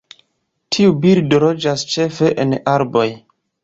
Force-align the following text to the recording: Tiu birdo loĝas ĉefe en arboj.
Tiu 0.77 0.95
birdo 1.03 1.43
loĝas 1.45 1.87
ĉefe 1.95 2.35
en 2.47 2.61
arboj. 2.77 3.09